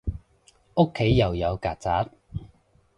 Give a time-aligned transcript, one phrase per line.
[0.73, 2.09] 屋企又有曱甴